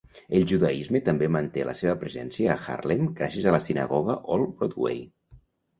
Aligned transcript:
El 0.37 0.45
judaisme 0.51 1.01
també 1.09 1.29
manté 1.35 1.67
la 1.69 1.75
seva 1.83 1.95
presència 2.05 2.55
a 2.55 2.59
Harlem 2.77 3.07
gràcies 3.21 3.47
a 3.53 3.57
la 3.59 3.63
Sinagoga 3.69 4.19
Old 4.39 4.55
Broadway. 4.57 5.07